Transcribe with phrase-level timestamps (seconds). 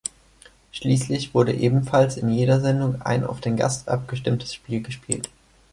[0.71, 5.29] Schließlich wurde ebenfalls in jeder Sendung ein auf den Gast abgestimmtes Spiel gespielt.